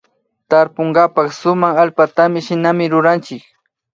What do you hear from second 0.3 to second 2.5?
Tarpunkapak sumak allpataka